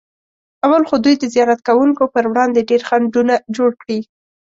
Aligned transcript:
اول 0.65 0.83
خو 0.89 0.95
دوی 1.05 1.15
د 1.19 1.23
زیارت 1.33 1.59
کوونکو 1.67 2.03
پر 2.13 2.23
وړاندې 2.31 2.67
ډېر 2.69 2.81
خنډونه 2.89 3.33
جوړ 3.55 3.71
کړي. 3.81 3.99